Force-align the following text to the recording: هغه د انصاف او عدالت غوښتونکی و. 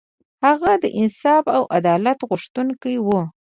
هغه 0.45 0.71
د 0.83 0.85
انصاف 0.99 1.43
او 1.57 1.63
عدالت 1.77 2.19
غوښتونکی 2.29 2.95
و. 3.05 3.09